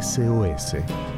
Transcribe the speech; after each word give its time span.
SOS. 0.00 1.13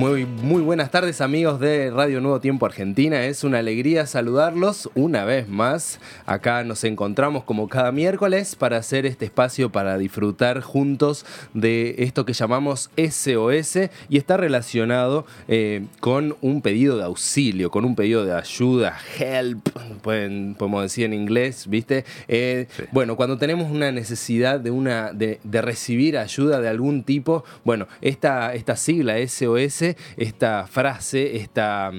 Muy, 0.00 0.24
muy 0.24 0.62
buenas 0.62 0.90
tardes 0.90 1.20
amigos 1.20 1.60
de 1.60 1.90
Radio 1.90 2.22
Nuevo 2.22 2.40
Tiempo 2.40 2.64
Argentina. 2.64 3.26
Es 3.26 3.44
una 3.44 3.58
alegría 3.58 4.06
saludarlos 4.06 4.88
una 4.94 5.26
vez 5.26 5.46
más. 5.46 6.00
Acá 6.24 6.64
nos 6.64 6.84
encontramos 6.84 7.44
como 7.44 7.68
cada 7.68 7.92
miércoles 7.92 8.56
para 8.56 8.78
hacer 8.78 9.04
este 9.04 9.26
espacio 9.26 9.70
para 9.70 9.98
disfrutar 9.98 10.62
juntos 10.62 11.26
de 11.52 11.96
esto 11.98 12.24
que 12.24 12.32
llamamos 12.32 12.88
SOS 12.96 13.90
y 14.08 14.16
está 14.16 14.38
relacionado 14.38 15.26
eh, 15.48 15.84
con 16.00 16.34
un 16.40 16.62
pedido 16.62 16.96
de 16.96 17.04
auxilio, 17.04 17.70
con 17.70 17.84
un 17.84 17.94
pedido 17.94 18.24
de 18.24 18.32
ayuda, 18.32 18.96
help, 19.18 19.68
pueden, 20.00 20.54
podemos 20.54 20.80
decir 20.80 21.04
en 21.04 21.12
inglés, 21.12 21.66
¿viste? 21.68 22.06
Eh, 22.26 22.68
bueno, 22.90 23.16
cuando 23.16 23.36
tenemos 23.36 23.70
una 23.70 23.92
necesidad 23.92 24.60
de, 24.60 24.70
una, 24.70 25.12
de, 25.12 25.40
recibir 25.60 26.16
ayuda 26.16 26.62
de 26.62 26.70
algún 26.70 27.02
tipo, 27.02 27.44
bueno, 27.64 27.86
esta, 28.00 28.54
esta 28.54 28.76
sigla 28.76 29.16
SOS 29.28 29.89
esta 30.16 30.66
frase, 30.66 31.36
esta, 31.36 31.92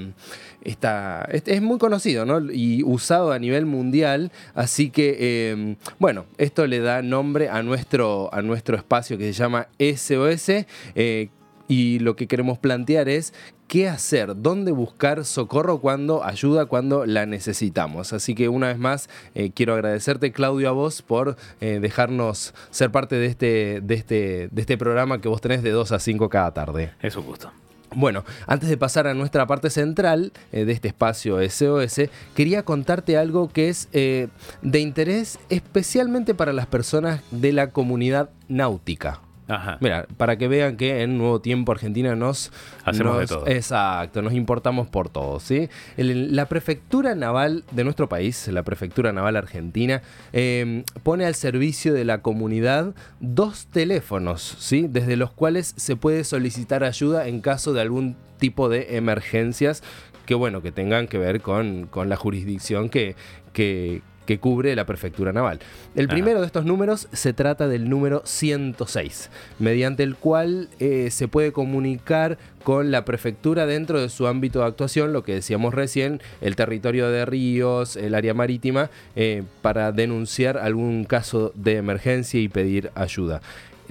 esta, 0.63 1.27
es 1.31 1.61
muy 1.61 1.77
conocido 1.77 2.25
¿no? 2.25 2.51
y 2.51 2.83
usado 2.83 3.31
a 3.31 3.39
nivel 3.39 3.65
mundial, 3.65 4.31
así 4.53 4.89
que 4.89 5.51
em, 5.51 5.75
bueno, 5.99 6.25
esto 6.37 6.67
le 6.67 6.79
da 6.79 7.01
nombre 7.01 7.49
a 7.49 7.63
nuestro, 7.63 8.33
a 8.33 8.41
nuestro 8.41 8.77
espacio 8.77 9.17
que 9.17 9.25
se 9.25 9.33
llama 9.33 9.67
SOS. 9.79 10.65
Eh, 10.95 11.29
y 11.71 11.99
lo 11.99 12.17
que 12.17 12.27
queremos 12.27 12.57
plantear 12.57 13.07
es 13.07 13.33
qué 13.71 13.87
hacer, 13.87 14.33
dónde 14.35 14.73
buscar 14.73 15.23
socorro 15.23 15.79
cuando 15.79 16.25
ayuda, 16.25 16.65
cuando 16.65 17.05
la 17.05 17.25
necesitamos. 17.25 18.11
Así 18.11 18.35
que 18.35 18.49
una 18.49 18.67
vez 18.67 18.77
más 18.77 19.09
eh, 19.35 19.51
quiero 19.55 19.75
agradecerte 19.75 20.33
Claudio 20.33 20.67
a 20.67 20.73
vos 20.73 21.01
por 21.01 21.37
eh, 21.61 21.79
dejarnos 21.81 22.53
ser 22.71 22.91
parte 22.91 23.15
de 23.15 23.27
este, 23.27 23.79
de, 23.81 23.95
este, 23.95 24.49
de 24.51 24.61
este 24.61 24.77
programa 24.77 25.21
que 25.21 25.29
vos 25.29 25.39
tenés 25.39 25.63
de 25.63 25.71
2 25.71 25.93
a 25.93 25.99
5 25.99 26.27
cada 26.27 26.53
tarde. 26.53 26.91
Es 27.01 27.15
un 27.15 27.25
gusto. 27.25 27.53
Bueno, 27.93 28.23
antes 28.47 28.69
de 28.69 28.77
pasar 28.77 29.05
a 29.07 29.13
nuestra 29.13 29.45
parte 29.47 29.69
central 29.69 30.31
eh, 30.53 30.63
de 30.63 30.71
este 30.71 30.87
espacio 30.87 31.37
SOS, 31.41 32.09
quería 32.33 32.63
contarte 32.63 33.17
algo 33.17 33.49
que 33.49 33.67
es 33.67 33.89
eh, 33.91 34.29
de 34.61 34.79
interés 34.79 35.39
especialmente 35.49 36.33
para 36.33 36.53
las 36.53 36.67
personas 36.67 37.21
de 37.31 37.51
la 37.51 37.71
comunidad 37.71 38.29
náutica. 38.47 39.19
Mira, 39.79 40.07
para 40.17 40.37
que 40.37 40.47
vean 40.47 40.77
que 40.77 41.01
en 41.01 41.17
Nuevo 41.17 41.41
Tiempo 41.41 41.71
Argentina 41.71 42.15
nos... 42.15 42.51
Hacemos 42.85 43.19
de 43.19 43.27
todo. 43.27 43.47
Exacto, 43.47 44.21
nos 44.21 44.33
importamos 44.33 44.87
por 44.87 45.09
todo, 45.09 45.39
¿sí? 45.39 45.69
la 45.97 46.47
prefectura 46.47 47.15
naval 47.15 47.63
de 47.71 47.83
nuestro 47.83 48.07
país, 48.07 48.47
la 48.47 48.63
prefectura 48.63 49.11
naval 49.11 49.35
argentina, 49.35 50.01
em, 50.31 50.83
pone 51.03 51.25
al 51.25 51.35
servicio 51.35 51.93
de 51.93 52.05
la 52.05 52.21
comunidad 52.21 52.93
dos 53.19 53.67
teléfonos, 53.67 54.55
¿sí? 54.59 54.87
Desde 54.89 55.17
los 55.17 55.31
cuales 55.31 55.73
se 55.77 55.95
puede 55.95 56.23
solicitar 56.23 56.83
ayuda 56.83 57.27
en 57.27 57.41
caso 57.41 57.73
de 57.73 57.81
algún 57.81 58.15
tipo 58.37 58.69
de 58.69 58.97
emergencias 58.97 59.83
que 60.25 60.35
bueno, 60.35 60.61
que 60.61 60.71
tengan 60.71 61.07
que 61.07 61.17
ver 61.17 61.41
con, 61.41 61.87
con 61.87 62.07
la 62.07 62.15
jurisdicción 62.15 62.89
que, 62.89 63.15
que, 63.53 64.01
que 64.25 64.39
cubre 64.39 64.75
la 64.75 64.85
prefectura 64.85 65.33
naval. 65.33 65.59
El 65.95 66.07
primero 66.07 66.39
de 66.39 66.45
estos 66.45 66.65
números 66.65 67.07
se 67.11 67.33
trata 67.33 67.67
del 67.67 67.89
número 67.89 68.21
106, 68.25 69.29
mediante 69.59 70.03
el 70.03 70.15
cual 70.15 70.69
eh, 70.79 71.09
se 71.11 71.27
puede 71.27 71.51
comunicar 71.51 72.37
con 72.63 72.91
la 72.91 73.05
prefectura 73.05 73.65
dentro 73.65 73.99
de 73.99 74.09
su 74.09 74.27
ámbito 74.27 74.59
de 74.59 74.65
actuación, 74.65 75.13
lo 75.13 75.23
que 75.23 75.33
decíamos 75.33 75.73
recién, 75.73 76.21
el 76.41 76.55
territorio 76.55 77.09
de 77.09 77.25
ríos, 77.25 77.95
el 77.95 78.15
área 78.15 78.33
marítima, 78.33 78.89
eh, 79.15 79.43
para 79.61 79.91
denunciar 79.91 80.57
algún 80.57 81.03
caso 81.05 81.51
de 81.55 81.77
emergencia 81.77 82.39
y 82.39 82.47
pedir 82.47 82.91
ayuda. 82.95 83.41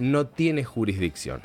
no 0.02 0.28
tiene 0.28 0.64
jurisdicción. 0.64 1.42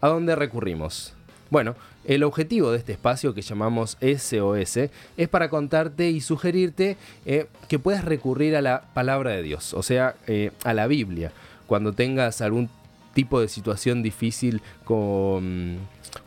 ¿A 0.00 0.08
dónde 0.08 0.36
recurrimos? 0.36 1.14
Bueno, 1.50 1.76
el 2.04 2.24
objetivo 2.24 2.72
de 2.72 2.78
este 2.78 2.92
espacio 2.92 3.34
que 3.34 3.42
llamamos 3.42 3.98
SOS 4.00 4.76
es 5.16 5.28
para 5.28 5.50
contarte 5.50 6.10
y 6.10 6.20
sugerirte 6.20 6.96
eh, 7.26 7.46
que 7.68 7.78
puedas 7.78 8.04
recurrir 8.04 8.56
a 8.56 8.62
la 8.62 8.82
palabra 8.94 9.30
de 9.32 9.42
Dios, 9.42 9.74
o 9.74 9.82
sea, 9.82 10.16
eh, 10.26 10.50
a 10.64 10.72
la 10.74 10.86
Biblia, 10.86 11.30
cuando 11.66 11.92
tengas 11.92 12.40
algún 12.40 12.70
tipo 13.14 13.40
de 13.40 13.48
situación 13.48 14.02
difícil 14.02 14.62
con, 14.84 15.78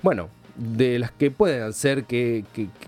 bueno, 0.02 0.30
de 0.58 1.00
las 1.00 1.12
que 1.12 1.32
pueden 1.32 1.74
ser 1.74 2.06
que, 2.06 2.46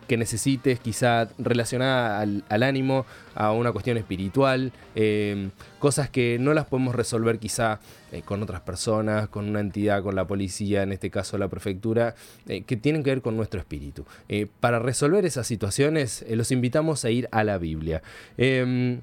necesites, 0.09 0.79
quizá 0.79 1.29
relacionada 1.37 2.21
al, 2.21 2.63
ánimo, 2.63 3.05
a 3.35 3.51
una 3.51 3.71
cuestión 3.71 3.97
espiritual, 3.97 4.71
em, 4.95 5.51
cosas 5.79 6.09
que 6.09 6.37
no 6.39 6.53
las 6.53 6.65
podemos 6.65 6.95
resolver 6.95 7.39
quizá 7.39 7.79
eh, 8.11 8.21
con 8.23 8.41
otras 8.41 8.61
personas, 8.61 9.27
con 9.27 9.49
una 9.49 9.59
entidad, 9.59 10.01
con 10.01 10.15
la 10.15 10.25
policía, 10.25 10.83
en 10.83 10.93
este 10.93 11.09
caso 11.09 11.37
la 11.37 11.49
prefectura, 11.49 12.15
eh, 12.47 12.61
que 12.61 12.77
tienen 12.77 13.03
que 13.03 13.09
ver 13.09 13.21
con 13.21 13.35
nuestro 13.35 13.59
espíritu. 13.59 14.05
Eh, 14.29 14.47
para 14.59 14.79
resolver 14.79 15.25
esas 15.25 15.45
situaciones, 15.45 16.25
los 16.29 16.51
invitamos 16.51 17.03
a 17.03 17.09
ir 17.09 17.27
a 17.31 17.43
la 17.43 17.57
Biblia. 17.57 18.01
Em, 18.37 19.01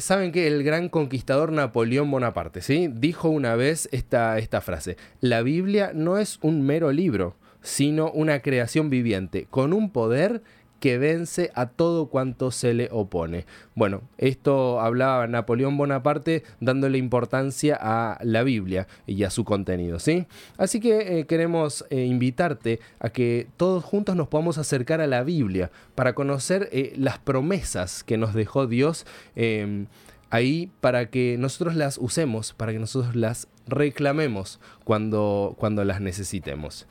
Saben 0.00 0.32
que 0.32 0.48
el 0.48 0.64
gran 0.64 0.88
conquistador 0.88 1.52
Napoleón 1.52 2.10
Bonaparte, 2.10 2.60
¿sí? 2.60 2.90
Dijo 2.92 3.28
una 3.28 3.54
vez 3.54 3.88
esta, 3.92 4.36
esta 4.38 4.60
frase, 4.60 4.96
la 5.20 5.42
Biblia 5.42 5.92
no 5.94 6.18
es 6.18 6.40
un 6.42 6.62
mero 6.62 6.90
libro, 6.90 7.36
sino 7.62 8.10
una 8.10 8.40
creación 8.40 8.90
viviente, 8.90 9.46
con 9.50 9.72
un 9.72 9.90
poder 9.90 10.42
que 10.80 10.98
vence 10.98 11.52
a 11.54 11.66
todo 11.66 12.06
cuanto 12.06 12.50
se 12.50 12.74
le 12.74 12.88
opone. 12.90 13.44
Bueno, 13.74 14.02
esto 14.18 14.80
hablaba 14.80 15.26
Napoleón 15.26 15.76
Bonaparte 15.76 16.42
dándole 16.58 16.98
importancia 16.98 17.78
a 17.80 18.18
la 18.24 18.42
Biblia 18.42 18.88
y 19.06 19.22
a 19.22 19.30
su 19.30 19.44
contenido, 19.44 19.98
¿sí? 19.98 20.26
Así 20.56 20.80
que 20.80 21.20
eh, 21.20 21.26
queremos 21.26 21.84
eh, 21.90 22.04
invitarte 22.04 22.80
a 22.98 23.10
que 23.10 23.46
todos 23.58 23.84
juntos 23.84 24.16
nos 24.16 24.28
podamos 24.28 24.58
acercar 24.58 25.00
a 25.02 25.06
la 25.06 25.22
Biblia 25.22 25.70
para 25.94 26.14
conocer 26.14 26.68
eh, 26.72 26.94
las 26.96 27.18
promesas 27.18 28.02
que 28.02 28.16
nos 28.16 28.32
dejó 28.32 28.66
Dios 28.66 29.06
em, 29.36 29.86
ahí 30.30 30.70
para 30.80 31.10
que 31.10 31.36
nosotros 31.38 31.76
las 31.76 31.98
usemos, 31.98 32.54
para 32.54 32.72
que 32.72 32.78
nosotros 32.78 33.14
las 33.14 33.48
reclamemos 33.66 34.60
cuando, 34.84 35.54
cuando 35.58 35.84
las 35.84 36.00
necesitemos. 36.00 36.86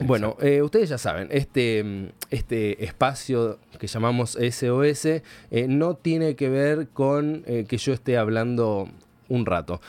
Bueno, 0.00 0.36
eh, 0.40 0.60
ustedes 0.62 0.88
ya 0.88 0.98
saben, 0.98 1.28
este, 1.30 2.12
este 2.30 2.84
espacio 2.84 3.60
que 3.78 3.86
llamamos 3.86 4.32
SOS 4.32 5.04
eh, 5.06 5.22
no 5.68 5.94
tiene 5.94 6.34
que 6.34 6.48
ver 6.48 6.88
con 6.88 7.44
eh, 7.46 7.64
que 7.68 7.76
yo 7.76 7.92
esté 7.92 8.18
hablando 8.18 8.88
un 9.28 9.46
rato. 9.46 9.80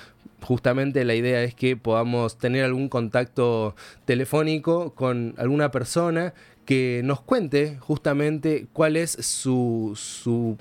Justamente 0.41 1.03
la 1.05 1.15
idea 1.15 1.41
es 1.41 1.55
que 1.55 1.75
podamos 1.75 2.37
tener 2.37 2.65
algún 2.65 2.87
contacto 2.87 3.75
telefónico 4.05 4.93
con 4.93 5.33
alguna 5.37 5.71
persona 5.71 6.35
que 6.65 7.01
nos 7.03 7.21
cuente 7.21 7.77
justamente 7.79 8.67
cuál 8.73 8.97
es 8.97 9.11
su, 9.11 9.93
su 9.95 10.57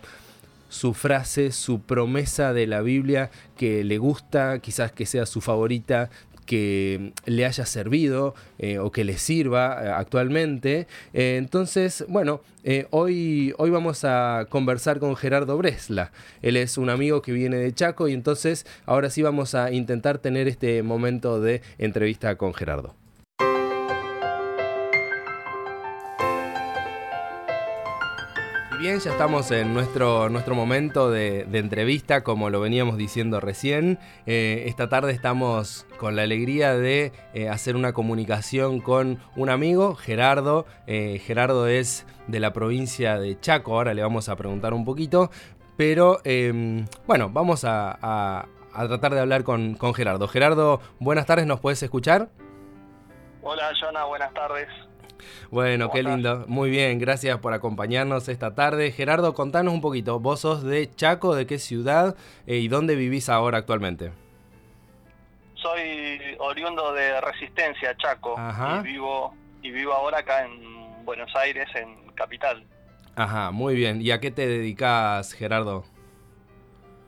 su 0.75 0.93
frase, 0.93 1.53
su 1.53 1.83
promesa 1.83 2.53
de 2.53 2.67
la 2.67 2.81
Biblia 2.81 3.31
que 3.57 3.85
le 3.85 3.99
gusta, 3.99 4.59
quizás 4.59 4.91
que 4.91 5.07
sea 5.07 5.25
su 5.25 5.41
favorita, 5.41 6.11
que 6.47 7.13
le 7.27 7.45
haya 7.47 7.67
servido 7.67 8.35
eh, 8.59 8.79
o 8.79 8.91
que 8.93 9.05
le 9.05 9.19
sirva 9.19 9.81
eh, 9.83 9.89
actualmente. 9.89 10.87
Eh, 11.13 11.37
entonces, 11.39 12.05
bueno, 12.09 12.41
hoy, 12.91 13.53
hoy 13.59 13.71
vamos 13.71 14.05
a 14.05 14.47
conversar 14.49 14.99
con 14.99 15.17
Gerardo 15.17 15.57
Bresla. 15.59 16.13
Él 16.43 16.57
es 16.57 16.79
un 16.79 16.89
amigo 16.91 17.23
que 17.23 17.33
viene 17.33 17.57
de 17.57 17.73
Chaco 17.73 18.09
y 18.09 18.15
entonces 18.15 18.67
ahora 18.87 19.11
sí 19.11 19.23
vamos 19.23 19.55
a 19.55 19.71
intentar 19.73 20.19
tener 20.19 20.49
este 20.49 20.83
momento 20.83 21.41
de 21.41 21.63
entrevista 21.79 22.37
con 22.37 22.55
Gerardo. 22.55 23.04
Bien, 28.85 29.01
ya 29.01 29.13
estamos 29.13 29.51
en 29.51 29.73
nuestro, 29.73 30.29
nuestro 30.29 30.55
momento 30.55 31.11
de, 31.11 31.47
entrevista, 31.55 32.23
como 32.23 32.51
lo 32.51 32.61
veníamos 32.61 32.99
diciendo 32.99 33.41
recién. 33.41 33.99
Eh, 34.27 34.65
esta 34.67 34.91
tarde 34.91 35.13
estamos 35.13 35.87
con 35.97 36.17
la 36.17 36.23
alegría 36.23 36.75
de 36.75 37.11
eh, 37.33 37.49
hacer 37.49 37.77
una 37.77 37.95
comunicación 37.95 38.83
con 38.83 39.21
un 39.37 39.49
amigo, 39.49 39.95
Gerardo. 39.95 40.67
Eh, 40.87 41.19
Gerardo 41.25 41.67
es 41.67 42.07
de 42.27 42.41
la 42.41 42.53
provincia 42.53 43.19
de 43.19 43.41
Chaco, 43.41 43.73
ahora 43.73 43.95
le 43.95 44.03
vamos 44.03 44.29
a 44.29 44.37
preguntar 44.37 44.75
un 44.75 44.85
poquito. 44.85 45.31
Pero 45.79 46.21
em, 46.25 46.85
bueno, 47.07 47.31
vamos 47.31 47.65
a, 47.65 48.47
tratar 48.71 49.15
de 49.15 49.21
hablar 49.21 49.45
con, 49.45 49.79
Gerardo. 49.95 50.29
Gerardo, 50.29 50.83
buenas 50.99 51.25
tardes, 51.25 51.47
¿nos 51.47 51.59
puedes 51.59 51.83
escuchar? 51.83 52.29
Hola, 53.41 53.73
Jonah, 53.81 54.05
buenas 54.05 54.35
tardes. 54.35 54.69
Bueno, 55.51 55.91
qué 55.91 56.03
lindo. 56.03 56.45
Muy 56.49 56.71
bien, 56.71 56.99
gracias 56.99 57.39
por 57.39 57.53
acompañarnos 57.53 58.29
esta 58.29 58.55
tarde. 58.55 58.93
Gerardo, 58.93 59.35
contanos 59.35 59.73
un 59.75 59.81
poquito. 59.81 60.21
¿Vos 60.21 60.41
sos 60.41 60.63
de 60.63 60.91
Chaco? 60.95 61.35
¿De 61.35 61.47
qué 61.47 61.59
ciudad? 61.59 62.17
Eh, 62.47 62.57
¿Y 62.57 62.69
dónde 62.69 62.97
vivís 62.97 63.29
ahora 63.29 63.59
actualmente? 63.59 64.13
Soy 65.55 66.19
oriundo 66.39 66.93
de 66.93 67.21
Resistencia, 67.21 67.97
Chaco. 67.97 68.37
Y 68.81 68.83
vivo, 68.83 69.35
y 69.63 69.71
vivo 69.71 69.93
ahora 69.93 70.19
acá 70.19 70.45
en 70.45 71.05
Buenos 71.05 71.35
Aires, 71.37 71.69
en 71.75 72.11
Capital. 72.15 72.65
Ajá, 73.17 73.51
muy 73.51 73.75
bien. 73.75 74.03
¿Y 74.03 74.11
a 74.11 74.21
qué 74.21 74.31
te 74.31 74.47
dedicas, 74.47 75.33
Gerardo? 75.33 75.85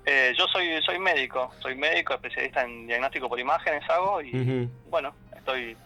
Eh, 0.07 0.33
yo 0.39 0.47
soy, 0.53 0.69
soy 0.83 1.01
médico, 1.01 1.51
soy 1.59 1.75
médico, 1.75 2.15
especialista 2.15 2.63
en 2.63 2.87
diagnóstico 2.87 3.29
por 3.29 3.41
imágenes 3.41 3.83
hago 3.91 4.23
y 4.23 4.71
bueno, 4.89 5.13
estoy 5.37 5.77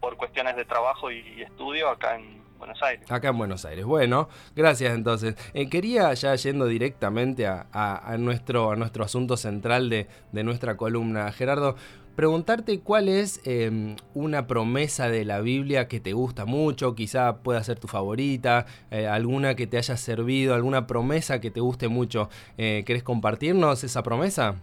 por 0.00 0.16
cuestiones 0.16 0.56
de 0.56 0.64
trabajo 0.64 1.10
y 1.10 1.42
estudio 1.42 1.88
acá 1.88 2.16
en 2.16 2.38
Buenos 2.58 2.82
Aires. 2.82 3.10
Acá 3.10 3.28
en 3.28 3.38
Buenos 3.38 3.64
Aires. 3.64 3.84
Bueno, 3.84 4.28
gracias 4.54 4.94
entonces. 4.94 5.36
Eh, 5.54 5.68
quería 5.68 6.12
ya 6.14 6.34
yendo 6.34 6.66
directamente 6.66 7.46
a, 7.46 8.16
nuestro, 8.18 8.72
a 8.72 8.76
nuestro 8.76 9.04
asunto 9.04 9.36
central 9.36 9.88
de, 9.88 10.08
nuestra 10.32 10.76
columna, 10.76 11.30
Gerardo, 11.32 11.76
preguntarte 12.16 12.80
cuál 12.80 13.08
es 13.08 13.40
em, 13.44 13.94
una 14.14 14.48
promesa 14.48 15.08
de 15.08 15.24
la 15.24 15.40
Biblia 15.40 15.86
que 15.86 16.00
te 16.00 16.12
gusta 16.12 16.46
mucho, 16.46 16.96
quizá 16.96 17.38
pueda 17.38 17.62
ser 17.62 17.78
tu 17.78 17.86
favorita, 17.86 18.66
eh, 18.90 19.06
alguna 19.06 19.54
que 19.54 19.68
te 19.68 19.78
haya 19.78 19.96
servido, 19.96 20.54
alguna 20.54 20.86
promesa 20.86 21.40
que 21.40 21.52
te 21.52 21.60
guste 21.60 21.86
mucho. 21.86 22.28
Eh, 22.56 22.82
¿Querés 22.84 23.04
compartirnos 23.04 23.84
esa 23.84 24.02
promesa? 24.02 24.56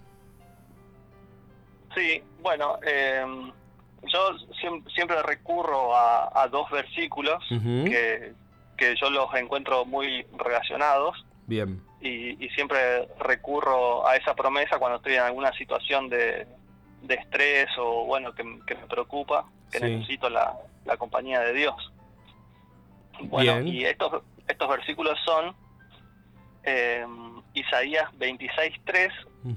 Sí, 1.95 2.21
bueno, 2.41 2.77
em, 2.85 3.53
yo 4.11 4.37
siempre 4.93 5.21
recurro 5.23 5.95
a, 5.95 6.47
dos 6.51 6.69
versículos 6.69 7.43
que, 7.49 8.33
yo 8.99 9.09
los 9.09 9.33
encuentro 9.35 9.85
muy 9.85 10.25
relacionados. 10.37 11.25
Bien. 11.47 11.81
Y, 12.01 12.49
siempre 12.49 13.07
recurro 13.19 14.07
a 14.07 14.15
esa 14.15 14.35
promesa 14.35 14.77
cuando 14.77 14.97
estoy 14.97 15.15
en 15.15 15.21
alguna 15.21 15.51
situación 15.53 16.09
de, 16.09 16.47
estrés 17.07 17.67
o, 17.77 18.05
bueno, 18.05 18.33
que, 18.33 18.43
me 18.43 18.87
preocupa, 18.89 19.45
que 19.71 19.79
necesito 19.79 20.29
la, 20.29 20.55
compañía 20.97 21.39
de 21.41 21.53
Dios. 21.53 21.75
Bueno, 23.23 23.61
y 23.61 23.85
estos, 23.85 24.23
estos 24.47 24.69
versículos 24.69 25.17
son 25.25 25.55
eh, 26.63 27.05
Isaías 27.53 28.09
26.3, 28.19 29.11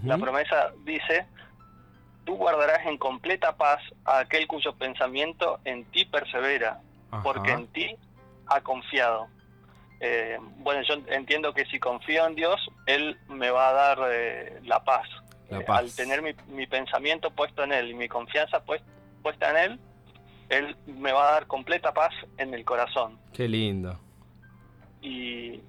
la 0.05 0.19
promesa 0.19 0.73
dice, 0.85 1.27
tú 2.29 2.37
guardarás 2.37 2.85
en 2.85 2.99
completa 2.99 3.57
paz 3.57 3.81
a 4.05 4.19
aquel 4.19 4.47
cuyo 4.47 4.75
pensamiento 4.75 5.61
en 5.65 5.87
ti 5.87 6.05
persevera, 6.05 6.79
porque 7.23 7.53
en 7.53 7.67
ti 7.69 7.97
ha 8.49 8.61
confiado. 8.61 9.29
Eh, 9.99 10.37
bueno, 10.59 10.83
yo 10.83 10.97
entiendo 11.07 11.55
que 11.55 11.65
si 11.65 11.81
confío 11.81 12.27
en 12.27 12.35
Dios, 12.35 12.61
Él 12.85 13.17
me 13.31 13.51
va 13.51 13.71
a 13.71 13.73
dar 13.73 13.99
eh, 14.13 14.61
la 14.65 14.85
paz. 14.85 15.09
Eh, 15.49 15.65
al 15.69 15.91
tener 15.95 16.21
mi, 16.21 16.67
pensamiento 16.67 17.31
puesto 17.31 17.65
en 17.65 17.73
Él 17.73 17.93
y 17.93 17.95
mi 17.95 18.09
confianza 18.09 18.63
puesta 19.23 19.51
en 19.51 19.57
Él, 19.57 19.81
Él 20.51 20.77
me 20.85 21.13
va 21.13 21.31
a 21.31 21.33
dar 21.33 21.47
completa 21.47 21.95
paz 21.95 22.13
en 22.37 22.53
el 22.53 22.63
corazón. 22.63 23.19
Qué 23.33 23.49
lindo. 23.49 23.99
Y, 25.01 25.63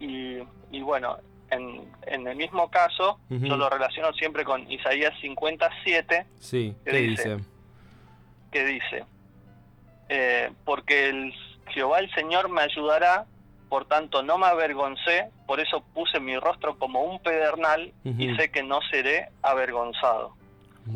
y, 0.00 0.38
y 0.70 0.80
bueno, 0.80 1.18
en, 1.52 2.26
el 2.26 2.36
mismo 2.36 2.70
caso, 2.70 3.18
yo 3.28 3.56
lo 3.56 3.68
relaciono 3.68 4.12
siempre 4.14 4.44
con 4.44 4.70
Isaías 4.70 5.12
57. 5.20 6.26
Sí, 6.38 6.74
¿qué 6.84 6.92
dice? 6.92 7.36
Que 8.50 8.64
dice, 8.64 9.04
eh, 10.08 10.50
porque 10.64 11.10
el 11.10 11.34
Jehová 11.68 11.98
el 11.98 12.12
Señor 12.14 12.48
me 12.48 12.62
ayudará, 12.62 13.26
por 13.68 13.86
tanto 13.86 14.22
no 14.22 14.38
me 14.38 14.46
avergoncé, 14.46 15.30
por 15.46 15.60
eso 15.60 15.82
puse 15.94 16.20
mi 16.20 16.36
rostro 16.38 16.78
como 16.78 17.02
un 17.02 17.18
pedernal 17.20 17.92
y 18.04 18.34
sé 18.36 18.50
que 18.50 18.62
no 18.62 18.80
seré 18.90 19.28
avergonzado. 19.42 20.34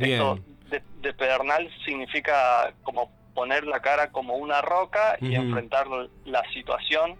Esto 0.00 0.38
de, 0.70 1.14
pedernal 1.14 1.70
significa 1.84 2.72
como 2.82 3.10
poner 3.34 3.64
la 3.64 3.80
cara 3.80 4.10
como 4.10 4.36
una 4.36 4.60
roca 4.62 5.16
y 5.20 5.34
enfrentar 5.34 5.86
la 6.24 6.42
situación 6.52 7.16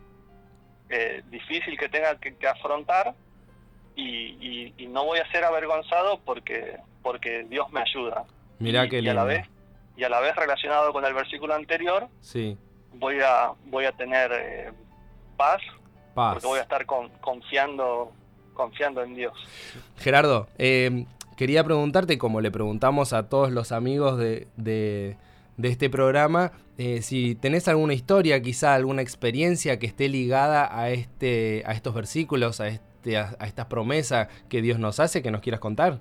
eh, 0.88 1.22
difícil 1.30 1.78
que 1.78 1.88
tenga 1.88 2.18
que 2.18 2.48
afrontar 2.48 3.14
y, 3.96 4.88
no 4.88 5.04
voy 5.04 5.18
a 5.18 5.30
ser 5.30 5.44
avergonzado 5.44 6.20
porque 6.24 6.76
porque 7.02 7.44
Dios 7.48 7.70
me 7.70 7.80
ayuda. 7.80 8.24
Mira 8.58 8.88
que 8.88 9.00
y 9.00 9.08
a 9.08 9.14
la 9.14 9.24
vez 9.24 9.46
y 9.96 10.04
a 10.04 10.08
la 10.08 10.20
vez 10.20 10.34
relacionado 10.36 10.92
con 10.92 11.04
el 11.04 11.14
versículo 11.14 11.54
anterior, 11.54 12.08
sí. 12.20 12.56
voy 12.94 13.18
a 13.20 13.52
voy 13.66 13.84
a 13.84 13.92
tener 13.92 14.30
eh, 14.32 14.72
paz, 15.36 15.60
porque 16.14 16.46
voy 16.46 16.58
a 16.58 16.62
estar 16.62 16.86
confiando 16.86 18.12
confiando 18.54 19.02
en 19.02 19.14
Dios. 19.14 19.34
Gerardo, 19.98 20.48
eh, 20.58 21.04
quería 21.36 21.62
preguntarte, 21.62 22.18
como 22.18 22.40
le 22.40 22.50
preguntamos 22.50 23.12
a 23.12 23.28
todos 23.28 23.52
los 23.52 23.70
amigos 23.70 24.18
de, 24.18 24.48
de, 24.56 25.16
este 25.62 25.90
programa, 25.90 26.52
eh, 26.78 27.02
si 27.02 27.34
tenés 27.34 27.68
alguna 27.68 27.94
historia, 27.94 28.40
quizá 28.40 28.74
alguna 28.74 29.02
experiencia 29.02 29.78
que 29.78 29.86
esté 29.86 30.08
ligada 30.08 30.68
a, 30.76 30.90
este, 30.90 31.62
a 31.66 31.72
estos 31.72 31.94
versículos, 31.94 32.60
a, 32.60 32.68
este 32.68 32.84
este, 33.06 33.16
a, 33.16 33.46
estas 33.46 33.66
promesas 33.66 34.28
que 34.48 34.60
Dios 34.62 34.78
nos 34.78 34.98
hace 34.98 35.22
que 35.22 35.30
nos 35.30 35.40
quieras 35.40 35.60
contar? 35.60 36.00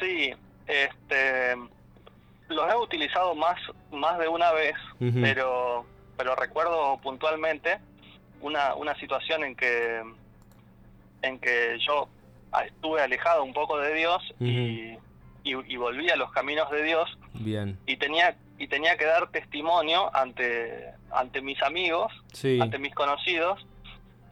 Sí, 0.00 0.32
este, 0.66 1.54
los 2.48 2.72
he 2.72 2.76
utilizado 2.76 3.34
más, 3.34 3.56
más 3.92 4.18
de 4.18 4.28
una 4.28 4.52
vez, 4.52 4.74
pero, 4.98 5.86
pero 6.16 6.34
recuerdo 6.34 6.98
puntualmente 7.02 7.78
una, 8.40 8.74
una 8.74 8.94
situación 8.96 9.44
en 9.44 9.54
que, 9.54 10.02
en 11.22 11.38
que 11.38 11.78
yo 11.86 12.08
estuve 12.64 13.00
alejado 13.00 13.44
un 13.44 13.52
poco 13.52 13.78
de 13.78 13.94
Dios 13.94 14.22
y, 14.40 14.96
y, 15.44 15.76
volví 15.76 16.10
a 16.10 16.16
los 16.16 16.32
caminos 16.32 16.68
de 16.70 16.82
Dios. 16.82 17.18
Bien. 17.34 17.78
Y 17.86 17.96
tenía, 17.96 18.36
y 18.58 18.66
tenía 18.66 18.96
que 18.96 19.04
dar 19.04 19.30
testimonio 19.30 20.14
ante, 20.14 20.90
ante 21.12 21.40
mis 21.40 21.62
amigos, 21.62 22.12
ante 22.60 22.78
mis 22.78 22.94
conocidos, 22.94 23.64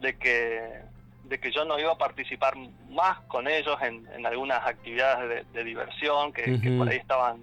de 0.01 0.17
que, 0.17 0.81
de 1.25 1.41
que 1.41 1.51
yo 1.51 1.65
no 1.65 1.79
iba 1.79 1.93
a 1.93 1.99
participar 1.99 2.55
más 2.91 3.21
con 3.29 3.49
ellos 3.49 3.77
en, 3.83 4.07
en 4.15 4.27
algunas 4.27 4.65
actividades 4.67 5.47
de, 5.53 5.65
diversión 5.65 6.33
que, 6.33 6.75
por 6.77 6.89
ahí 6.89 6.99
estaban, 6.99 7.41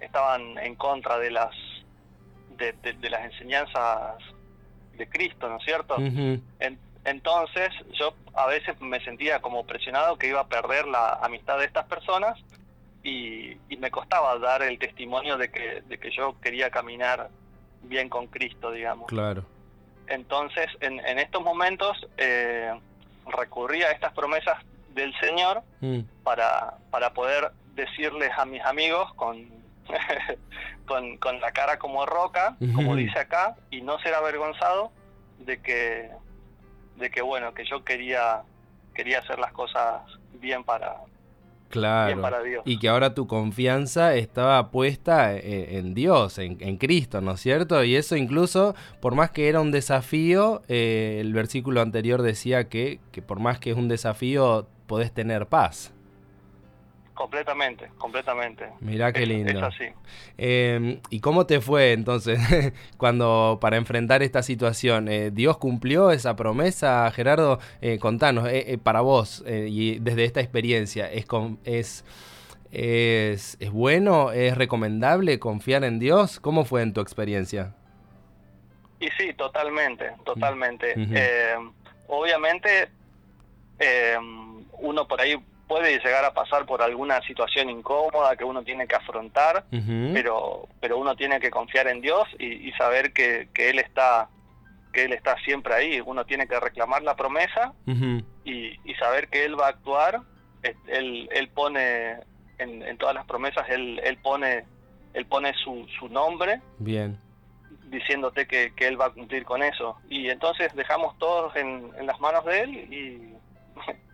estaban 0.00 0.58
en 0.58 0.74
contra 0.76 1.18
de 1.18 1.30
las, 1.30 1.54
de, 2.56 3.10
las 3.10 3.24
enseñanzas 3.24 4.16
de 4.96 5.08
Cristo, 5.08 5.48
¿no 5.48 5.56
es 5.56 5.64
cierto? 5.64 5.96
entonces 7.04 7.70
yo 7.92 8.14
a 8.32 8.46
veces 8.46 8.80
me 8.80 8.98
sentía 9.04 9.42
como 9.42 9.66
presionado 9.66 10.16
que 10.16 10.28
iba 10.28 10.40
a 10.40 10.46
perder 10.46 10.86
la 10.86 11.18
amistad 11.20 11.58
de 11.58 11.66
estas 11.66 11.84
personas 11.84 12.38
y, 13.02 13.58
y 13.68 13.76
me 13.76 13.90
costaba 13.90 14.38
dar 14.38 14.62
el 14.62 14.78
testimonio 14.78 15.36
de 15.36 15.50
que, 15.50 15.82
de 15.82 15.98
que 15.98 16.10
yo 16.10 16.40
quería 16.40 16.70
caminar 16.70 17.28
bien 17.82 18.08
con 18.08 18.26
Cristo, 18.26 18.72
digamos. 18.72 19.06
Claro. 19.08 19.44
Entonces, 20.08 20.66
en, 20.80 21.00
estos 21.18 21.42
momentos 21.42 22.06
eh, 22.16 22.72
recurrí 23.26 23.82
a 23.82 23.90
estas 23.90 24.12
promesas 24.12 24.58
del 24.94 25.14
Señor 25.18 25.62
mm. 25.80 26.00
para, 26.22 26.74
para 26.90 27.12
poder 27.14 27.52
decirles 27.74 28.30
a 28.36 28.44
mis 28.44 28.62
amigos 28.62 29.12
con, 29.14 29.48
con, 31.18 31.40
la 31.40 31.52
cara 31.52 31.78
como 31.78 32.06
roca, 32.06 32.56
como 32.74 32.96
dice 32.96 33.18
acá, 33.18 33.56
y 33.70 33.80
no 33.80 33.98
ser 34.00 34.14
avergonzado 34.14 34.92
de 35.38 35.60
que, 35.60 36.10
de 36.96 37.10
que 37.10 37.22
bueno, 37.22 37.54
que 37.54 37.64
yo 37.64 37.84
quería, 37.84 38.42
quería 38.94 39.18
hacer 39.18 39.38
las 39.38 39.52
cosas 39.52 40.02
bien 40.34 40.64
para, 40.64 40.96
Claro. 41.74 42.20
para 42.20 42.42
Dios. 42.42 42.62
Y 42.64 42.78
que 42.78 42.88
ahora 42.88 43.14
tu 43.14 43.26
confianza 43.26 44.14
estaba 44.14 44.70
puesta 44.70 45.36
en, 45.36 45.94
Dios, 45.94 46.38
en, 46.38 46.76
Cristo, 46.78 47.20
¿no 47.20 47.32
es 47.32 47.40
cierto? 47.40 47.82
Y 47.84 47.96
eso 47.96 48.16
incluso, 48.16 48.74
por 49.00 49.14
más 49.14 49.30
que 49.30 49.48
era 49.48 49.60
un 49.60 49.70
desafío, 49.70 50.62
eh, 50.68 51.18
el 51.20 51.32
versículo 51.32 51.80
anterior 51.80 52.22
decía 52.22 52.68
que, 52.68 53.00
que 53.12 53.22
por 53.22 53.40
más 53.40 53.58
que 53.58 53.70
es 53.70 53.76
un 53.76 53.88
desafío, 53.88 54.66
podés 54.86 55.12
tener 55.12 55.46
paz. 55.46 55.92
Completamente, 57.14 57.90
completamente. 57.96 58.68
Mirá 58.80 59.12
qué 59.12 59.24
lindo. 59.24 59.52
Es, 59.52 59.62
así. 59.62 59.84
Em, 60.36 61.00
¿Y 61.10 61.20
cómo 61.20 61.46
te 61.46 61.60
fue 61.60 61.92
entonces 61.92 62.40
cuando 62.96 63.58
para 63.60 63.76
enfrentar 63.76 64.24
esta 64.24 64.42
situación? 64.42 65.08
Eh, 65.08 65.30
¿Dios 65.30 65.56
cumplió 65.58 66.10
esa 66.10 66.34
promesa, 66.34 67.08
Gerardo? 67.12 67.60
Eh, 67.80 68.00
contanos, 68.00 68.48
eh, 68.50 68.78
para 68.82 69.00
vos 69.00 69.44
y 69.46 70.00
desde 70.00 70.24
esta 70.24 70.40
experiencia, 70.40 71.10
¿es, 71.10 71.26
es, 71.64 72.04
es, 72.72 73.56
¿es 73.60 73.70
bueno, 73.70 74.32
es 74.32 74.58
recomendable 74.58 75.38
confiar 75.38 75.84
en 75.84 76.00
Dios? 76.00 76.40
¿Cómo 76.40 76.64
fue 76.64 76.82
en 76.82 76.92
tu 76.92 77.00
experiencia? 77.00 77.74
Y 78.98 79.08
sí, 79.10 79.32
totalmente, 79.34 80.10
totalmente. 80.24 80.94
obviamente, 82.08 82.88
uno 84.80 85.06
por 85.06 85.20
ahí 85.20 85.36
puede 85.66 85.98
llegar 85.98 86.24
a 86.24 86.34
pasar 86.34 86.66
por 86.66 86.82
alguna 86.82 87.20
situación 87.22 87.70
incómoda 87.70 88.36
que 88.36 88.44
uno 88.44 88.62
tiene 88.62 88.86
que 88.86 88.96
afrontar, 88.96 89.64
pero 90.12 90.68
pero 90.80 90.98
uno 90.98 91.16
tiene 91.16 91.40
que 91.40 91.50
confiar 91.50 91.88
en 91.88 92.00
Dios 92.00 92.24
y, 92.38 92.70
saber 92.72 93.12
que, 93.12 93.48
que, 93.54 93.70
él 93.70 93.78
está 93.78 94.28
que 94.92 95.04
él 95.04 95.12
está 95.12 95.36
siempre 95.38 95.74
ahí. 95.74 96.02
Uno 96.04 96.24
tiene 96.24 96.46
que 96.46 96.58
reclamar 96.60 97.02
la 97.02 97.16
promesa 97.16 97.72
y, 98.44 98.78
y, 98.84 98.94
saber 98.98 99.28
que 99.28 99.44
él 99.44 99.58
va 99.58 99.66
a 99.66 99.70
actuar. 99.70 100.20
Él, 100.86 101.28
él 101.32 101.48
pone 101.48 102.20
en, 102.58 102.82
en 102.82 102.96
todas 102.96 103.14
las 103.14 103.26
promesas 103.26 103.68
él, 103.68 104.00
él 104.02 104.16
pone 104.18 104.64
él 105.12 105.26
pone 105.26 105.52
su, 105.62 105.86
su 105.98 106.08
nombre. 106.08 106.60
Bien 106.78 107.18
diciéndote 107.86 108.46
que, 108.46 108.72
que, 108.74 108.88
él 108.88 109.00
va 109.00 109.06
a 109.06 109.10
cumplir 109.10 109.44
con 109.44 109.62
eso. 109.62 109.96
Y 110.08 110.28
entonces 110.28 110.74
dejamos 110.74 111.16
todos 111.18 111.54
en, 111.54 111.92
en 111.96 112.06
las 112.06 112.18
manos 112.18 112.44
de 112.44 112.60
él 112.60 112.70
y, 112.92 113.34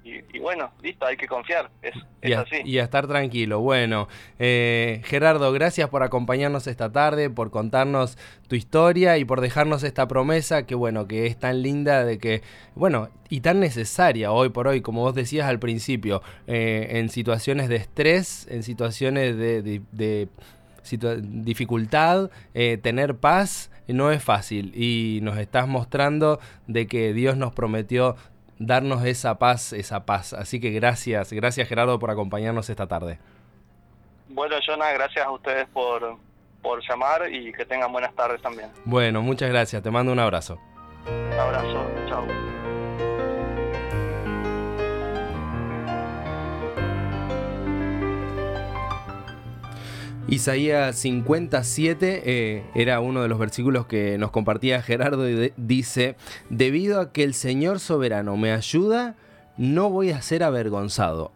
y, 0.03 0.39
bueno, 0.39 0.71
listo, 0.83 1.05
hay 1.05 1.17
que 1.17 1.27
confiar, 1.27 1.71
es, 1.83 1.95
y 2.23 2.33
así. 2.33 2.57
Y 2.65 2.79
a 2.79 2.85
estar 2.85 3.07
tranquilo. 3.07 3.61
Bueno, 3.61 4.09
eh, 4.39 5.03
Gerardo, 5.05 5.53
gracias 5.53 5.89
por 5.91 6.03
acompañarnos 6.03 6.67
esta 6.67 6.91
tarde, 6.91 7.31
por 7.31 7.51
contarnos 7.51 8.17
tu 8.49 8.57
historia 8.57 9.19
y 9.19 9.25
por 9.25 9.41
dejarnos 9.41 9.83
esta 9.83 10.09
promesa 10.09 10.67
que 10.67 10.75
bueno, 10.75 11.07
que 11.07 11.27
es 11.27 11.39
tan 11.39 11.63
linda 11.63 12.05
de 12.05 12.19
que, 12.19 12.43
bueno, 12.75 13.11
y 13.29 13.41
tan 13.41 13.61
necesaria 13.61 14.33
hoy 14.33 14.49
por 14.49 14.69
hoy, 14.69 14.81
como 14.81 15.03
vos 15.03 15.15
decías 15.15 15.49
al 15.49 15.59
principio, 15.59 16.23
eh, 16.47 16.89
en 16.93 17.09
situaciones 17.11 17.69
de 17.69 17.77
estrés, 17.77 18.47
en 18.51 18.63
situaciones 18.63 19.37
de, 19.37 20.29
dificultad, 21.23 22.31
eh, 22.55 22.79
tener 22.79 23.17
paz 23.17 23.71
no 23.93 24.11
es 24.11 24.23
fácil 24.23 24.73
y 24.75 25.21
nos 25.23 25.39
estás 25.39 25.69
mostrando 25.69 26.41
de 26.67 26.87
que 26.87 27.13
Dios 27.13 27.37
nos 27.37 27.53
prometió 27.53 28.17
darnos 28.61 29.05
esa 29.05 29.39
paz, 29.39 29.73
esa 29.73 30.05
paz. 30.07 30.35
Así 30.35 30.61
que 30.61 30.71
gracias, 30.71 31.33
gracias 31.33 31.67
Gerardo 31.69 31.99
por 31.99 32.11
acompañarnos 32.11 32.71
esta 32.71 32.87
tarde. 32.87 33.19
Bueno, 34.29 34.57
Jonah, 34.65 34.93
gracias 34.93 35.27
a 35.27 35.31
ustedes 35.31 35.67
por, 35.73 36.17
por 36.63 36.81
llamar 36.89 37.33
y 37.33 37.53
que 37.53 37.65
tengan 37.65 37.91
buenas 37.91 38.15
tardes 38.15 38.41
también. 38.41 38.71
Bueno, 38.85 39.23
muchas 39.23 39.49
gracias, 39.49 39.83
te 39.83 39.91
mando 39.91 40.13
un 40.13 40.21
abrazo. 40.21 40.61
Un 41.07 41.39
abrazo, 41.39 41.91
chao. 42.07 43.10
Isaías 50.31 50.95
57 50.95 52.23
eh, 52.25 52.63
era 52.77 53.01
uno 53.01 53.21
de 53.21 53.29
los 53.29 53.41
versículos 53.41 53.87
que 53.87 54.17
nos 54.17 54.31
compartía 54.31 54.81
Gerardo 54.81 55.29
y 55.29 55.53
dice, 55.57 56.15
debido 56.51 57.01
a 57.01 57.11
que 57.11 57.25
el 57.25 57.35
Señor 57.35 57.81
soberano 57.81 58.37
me 58.37 58.53
ayuda, 58.53 59.17
no 59.57 59.91
voy 59.91 60.13
a 60.13 60.23
ser 60.23 60.45
avergonzado. 60.45 61.33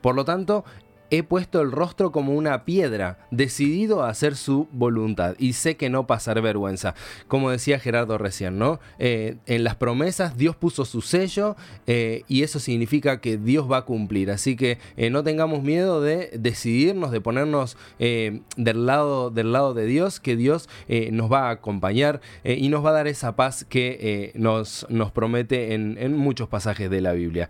Por 0.00 0.14
lo 0.14 0.24
tanto, 0.24 0.64
he 1.10 1.22
puesto 1.22 1.60
el 1.60 1.72
rostro 1.72 2.12
como 2.12 2.34
una 2.34 2.64
piedra, 2.64 3.18
decidido 3.30 4.02
a 4.02 4.08
hacer 4.08 4.36
su 4.36 4.68
voluntad 4.72 5.34
y 5.38 5.54
sé 5.54 5.76
que 5.76 5.90
no 5.90 6.06
pasaré 6.06 6.40
vergüenza. 6.40 6.94
Como 7.28 7.50
decía 7.50 7.78
Gerardo 7.78 8.18
recién, 8.18 8.58
¿no? 8.58 8.80
Eh, 8.98 9.36
en 9.46 9.64
las 9.64 9.76
promesas 9.76 10.36
Dios 10.36 10.56
puso 10.56 10.84
su 10.84 11.02
sello 11.02 11.56
eh, 11.86 12.22
y 12.28 12.42
eso 12.42 12.60
significa 12.60 13.20
que 13.20 13.36
Dios 13.36 13.70
va 13.70 13.78
a 13.78 13.84
cumplir. 13.84 14.30
Así 14.30 14.56
que 14.56 14.78
eh, 14.96 15.10
no 15.10 15.24
tengamos 15.24 15.62
miedo 15.62 16.00
de 16.00 16.30
decidirnos, 16.38 17.10
de 17.10 17.20
ponernos 17.20 17.76
del, 17.98 18.86
lado, 18.86 19.30
del 19.30 19.52
lado 19.52 19.74
de 19.74 19.86
Dios, 19.86 20.20
que 20.20 20.36
Dios 20.36 20.68
nos 20.88 21.30
va 21.30 21.48
a 21.48 21.50
acompañar 21.50 22.20
y 22.44 22.68
nos 22.68 22.84
va 22.84 22.90
a 22.90 22.94
dar 22.94 23.08
esa 23.08 23.36
paz 23.36 23.64
que 23.68 24.32
nos, 24.34 24.86
nos 24.88 25.12
promete 25.12 25.74
en, 25.74 25.96
en, 25.98 26.16
muchos 26.16 26.48
pasajes 26.48 26.90
de 26.90 27.00
la 27.00 27.12
Biblia. 27.12 27.48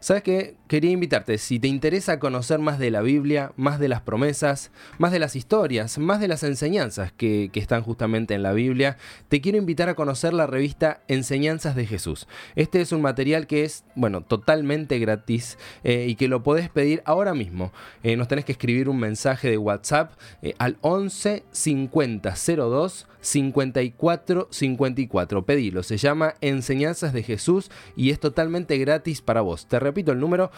¿Sabes 0.00 0.22
qué? 0.22 0.56
Quería 0.68 0.90
invitarte, 0.90 1.38
si 1.38 1.58
te 1.58 1.68
interesa 1.68 2.18
conocer 2.18 2.49
más 2.58 2.78
de 2.78 2.90
la 2.90 3.02
Biblia, 3.02 3.52
más 3.56 3.78
de 3.78 3.88
las 3.88 4.00
promesas, 4.00 4.70
más 4.98 5.12
de 5.12 5.18
las 5.18 5.36
historias, 5.36 5.98
más 5.98 6.20
de 6.20 6.28
las 6.28 6.42
enseñanzas 6.42 7.12
que, 7.12 7.50
están 7.60 7.82
justamente 7.82 8.32
en 8.32 8.42
la 8.42 8.52
Biblia, 8.52 8.96
te 9.28 9.42
quiero 9.42 9.58
invitar 9.58 9.90
a 9.90 9.94
conocer 9.94 10.32
la 10.32 10.46
revista 10.46 11.02
Enseñanzas 11.08 11.76
de 11.76 11.86
Jesús. 11.86 12.26
Este 12.56 12.80
es 12.80 12.90
un 12.92 13.02
material 13.02 13.46
que 13.46 13.64
es, 13.64 13.84
bueno, 13.94 14.22
totalmente 14.22 14.98
gratis 14.98 15.58
eh, 15.84 16.06
y 16.08 16.14
que 16.14 16.26
lo 16.26 16.42
podés 16.42 16.70
pedir 16.70 17.02
ahora 17.04 17.34
mismo. 17.34 17.70
Eh, 18.02 18.16
nos 18.16 18.28
tenés 18.28 18.46
que 18.46 18.52
escribir 18.52 18.88
un 18.88 18.98
mensaje 18.98 19.50
de 19.50 19.58
WhatsApp 19.58 20.12
eh, 20.40 20.54
al 20.58 20.78
11 20.80 21.44
50 21.50 22.34
02 22.56 23.06
54 23.20 24.48
54. 24.50 25.44
Pedilo, 25.44 25.82
se 25.82 25.98
llama 25.98 26.34
Enseñanzas 26.40 27.12
de 27.12 27.22
Jesús 27.22 27.70
y 27.94 28.10
es 28.10 28.18
totalmente 28.18 28.78
gratis 28.78 29.20
para 29.20 29.42
vos. 29.42 29.66
Te 29.66 29.78
repito 29.78 30.12
el 30.12 30.20
número, 30.20 30.50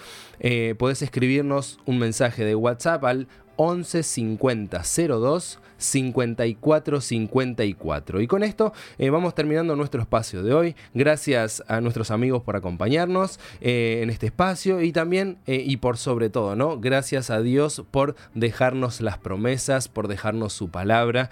podés 0.79 1.03
escribirnos 1.03 1.81
un 1.87 1.99
mensaje 1.99 2.45
de 2.45 2.55
WhatsApp 2.55 3.05
al 3.05 3.29
11 3.57 4.03
50 4.03 4.83
02 4.83 5.59
54 5.77 7.01
54. 7.01 8.21
Y 8.21 8.27
con 8.27 8.43
esto 8.43 8.73
eh, 8.99 9.11
vamos 9.11 9.35
terminando 9.35 9.77
nuestro 9.77 10.01
espacio 10.01 10.43
de 10.43 10.55
hoy. 10.55 10.77
Gracias 10.95 11.63
a 11.67 11.81
nuestros 11.81 12.11
amigos 12.11 12.43
por 12.43 12.57
acompañarnos 12.57 13.41
eh, 13.61 14.01
en 14.03 14.11
este 14.11 14.27
espacio 14.27 14.81
y 14.81 14.93
también 14.93 15.39
eh, 15.47 15.63
y 15.65 15.79
por 15.79 15.97
sobre 15.97 16.31
todo, 16.31 16.57
¿no? 16.57 16.79
Gracias 16.79 17.31
a 17.31 17.41
Dios 17.43 17.85
por 17.91 18.15
dejarnos 18.35 19.01
las 19.01 19.19
promesas, 19.19 19.89
por 19.89 20.09
dejarnos 20.09 20.53
su 20.53 20.71
palabra 20.71 21.31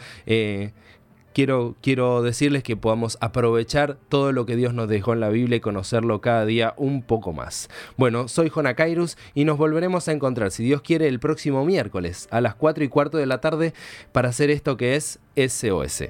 quiero, 1.32 1.76
quiero 1.80 2.22
decirles 2.22 2.62
que 2.62 2.76
podamos 2.76 3.18
aprovechar 3.20 3.96
todo 4.08 4.32
lo 4.32 4.46
que 4.46 4.56
Dios 4.56 4.74
nos 4.74 4.88
dejó 4.88 5.12
en 5.12 5.20
la 5.20 5.28
Biblia 5.28 5.56
y 5.56 5.60
conocerlo 5.60 6.20
cada 6.20 6.44
día 6.44 6.74
un 6.76 7.02
poco 7.02 7.32
más. 7.32 7.68
Bueno, 7.96 8.28
soy 8.28 8.48
Jona 8.48 8.74
Kairus 8.74 9.16
y 9.34 9.44
nos 9.44 9.58
volveremos 9.58 10.08
a 10.08 10.12
encontrar, 10.12 10.50
si 10.50 10.64
Dios 10.64 10.82
quiere, 10.82 11.08
el 11.08 11.20
próximo 11.20 11.64
miércoles 11.64 12.28
a 12.30 12.40
las 12.40 12.54
4 12.54 12.84
y 12.84 12.88
cuarto 12.88 13.18
de 13.18 13.26
la 13.26 13.40
tarde 13.40 13.74
para 14.12 14.28
hacer 14.28 14.50
esto 14.50 14.76
que 14.76 14.96
es 14.96 15.18
SOS. 15.36 16.04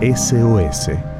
SOS 0.00 1.17